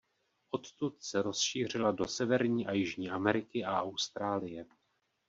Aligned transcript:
Odtud 0.51 1.03
se 1.03 1.21
rozšířila 1.21 1.91
do 1.91 2.07
Severní 2.07 2.67
a 2.67 2.71
Jižní 2.71 3.09
Ameriky 3.09 3.65
a 3.65 3.81
Austrálie. 3.81 4.65